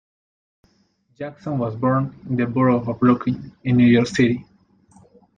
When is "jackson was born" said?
1.13-2.17